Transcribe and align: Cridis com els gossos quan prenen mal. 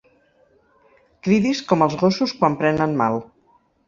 Cridis 1.27 1.61
com 1.71 1.85
els 1.87 1.97
gossos 2.05 2.33
quan 2.39 2.57
prenen 2.63 2.97
mal. 3.03 3.21